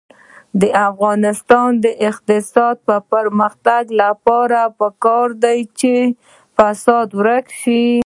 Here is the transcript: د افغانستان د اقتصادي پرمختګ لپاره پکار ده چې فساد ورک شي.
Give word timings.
د 0.59 0.63
افغانستان 0.87 1.69
د 1.83 1.85
اقتصادي 2.09 2.95
پرمختګ 3.11 3.83
لپاره 4.01 4.59
پکار 4.79 5.27
ده 5.43 5.53
چې 5.79 5.93
فساد 6.57 7.07
ورک 7.19 7.47
شي. 7.61 7.85